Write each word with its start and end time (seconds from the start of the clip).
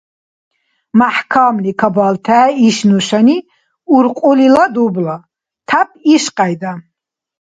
МяхӀкамли 0.97 1.71
кабалтехӀе 1.79 2.57
иш 2.67 2.77
нушани 2.89 3.37
уркьулила 3.95 4.65
дубла. 4.73 5.15
Тяп 5.67 5.89
ишкьяйда. 6.13 6.73